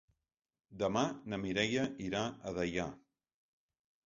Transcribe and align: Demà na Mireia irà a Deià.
Demà 0.83 1.03
na 1.33 1.39
Mireia 1.43 1.83
irà 2.07 2.23
a 2.25 2.55
Deià. 2.57 2.89